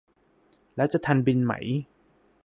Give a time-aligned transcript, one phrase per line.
[0.75, 1.53] แล้วจะทันบินไหม